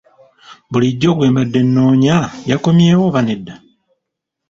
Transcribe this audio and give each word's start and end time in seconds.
Bulijjo 0.71 1.09
gwe 1.17 1.27
mbadde 1.33 1.59
noonya 1.73 2.17
yakomyewo 2.49 3.03
oba 3.09 3.21
nedda? 3.27 3.55